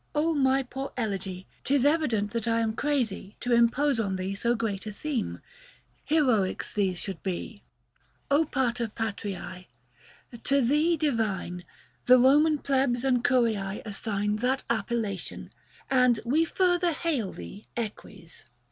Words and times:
my 0.15 0.63
poor 0.63 0.91
elegy! 0.97 1.45
tis 1.63 1.85
evident 1.85 2.31
That 2.31 2.47
I 2.47 2.61
am 2.61 2.75
crazy 2.75 3.35
to 3.39 3.53
impose 3.53 3.99
on 3.99 4.15
thee 4.15 4.29
1 4.29 4.29
20 4.29 4.35
So 4.35 4.55
great 4.55 4.87
a 4.87 4.91
theme: 4.91 5.39
heroics 6.05 6.73
these 6.73 6.97
should 6.97 7.21
be. 7.21 7.61
Pater 8.49 8.87
Patriae! 8.87 9.67
to 10.43 10.59
thee 10.61 10.97
divine, 10.97 11.63
The 12.07 12.15
Koman 12.17 12.63
Plebs 12.63 13.03
and 13.03 13.23
Curiae 13.23 13.83
assign 13.85 14.37
That 14.37 14.63
appellation; 14.71 15.51
and 15.87 16.19
we 16.25 16.45
further 16.45 16.93
hail 16.93 17.31
Thee, 17.31 17.67
Eques. 17.77 18.45